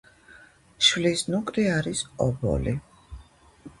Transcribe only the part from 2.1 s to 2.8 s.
ობოლი